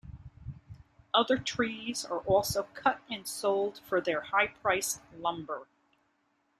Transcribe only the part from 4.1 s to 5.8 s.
high-priced lumber.